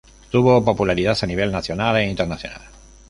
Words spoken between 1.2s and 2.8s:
a nivel nacional e internacional.